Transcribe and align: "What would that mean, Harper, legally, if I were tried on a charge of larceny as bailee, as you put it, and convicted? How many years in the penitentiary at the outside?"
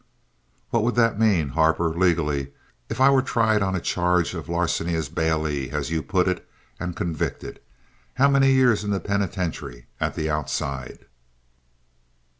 "What 0.71 0.81
would 0.81 0.95
that 0.95 1.19
mean, 1.19 1.49
Harper, 1.49 1.89
legally, 1.93 2.53
if 2.89 2.99
I 2.99 3.11
were 3.11 3.21
tried 3.21 3.61
on 3.61 3.75
a 3.75 3.79
charge 3.79 4.33
of 4.33 4.49
larceny 4.49 4.95
as 4.95 5.09
bailee, 5.09 5.69
as 5.71 5.91
you 5.91 6.01
put 6.01 6.27
it, 6.27 6.43
and 6.79 6.95
convicted? 6.95 7.59
How 8.15 8.27
many 8.27 8.51
years 8.51 8.83
in 8.83 8.89
the 8.89 8.99
penitentiary 8.99 9.85
at 9.99 10.15
the 10.15 10.27
outside?" 10.27 11.05